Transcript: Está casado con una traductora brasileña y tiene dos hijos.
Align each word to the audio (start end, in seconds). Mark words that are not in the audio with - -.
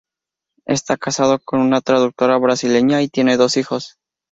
Está 0.65 0.97
casado 0.97 1.37
con 1.37 1.59
una 1.61 1.79
traductora 1.81 2.35
brasileña 2.39 3.03
y 3.03 3.07
tiene 3.07 3.37
dos 3.37 3.55
hijos. 3.55 3.99